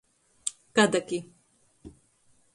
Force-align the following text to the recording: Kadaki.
Kadaki. 0.75 1.19